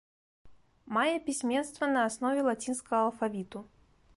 [0.95, 3.59] Мае пісьменства на аснове лацінскага алфавіту.